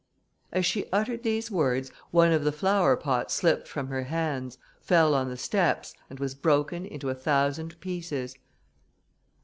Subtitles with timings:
[0.51, 5.29] As she uttered these words, one of the flowerpots slipped from her hands, fell on
[5.29, 8.35] the steps, and was broken into a thousand pieces.